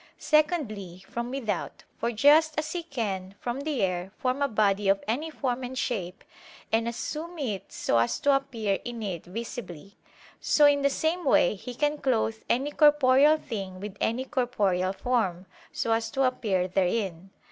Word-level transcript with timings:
Secondly, 0.17 1.03
from 1.07 1.29
without: 1.29 1.83
for 1.99 2.11
just 2.11 2.57
as 2.57 2.71
he 2.71 2.81
can 2.81 3.35
from 3.39 3.59
the 3.61 3.83
air 3.83 4.11
form 4.17 4.41
a 4.41 4.47
body 4.47 4.89
of 4.89 5.03
any 5.07 5.29
form 5.29 5.63
and 5.63 5.77
shape, 5.77 6.23
and 6.71 6.87
assume 6.87 7.37
it 7.37 7.71
so 7.71 7.99
as 7.99 8.19
to 8.21 8.35
appear 8.35 8.79
in 8.83 9.03
it 9.03 9.25
visibly: 9.27 9.95
so, 10.39 10.65
in 10.65 10.81
the 10.81 10.89
same 10.89 11.23
way 11.23 11.53
he 11.53 11.75
can 11.75 11.99
clothe 11.99 12.41
any 12.49 12.71
corporeal 12.71 13.37
thing 13.37 13.79
with 13.79 13.95
any 14.01 14.25
corporeal 14.25 14.91
form, 14.93 15.45
so 15.71 15.91
as 15.91 16.09
to 16.09 16.23
appear 16.23 16.67
therein. 16.67 17.29